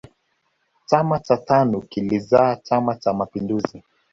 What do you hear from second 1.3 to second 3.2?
tanu kilizaa chama cha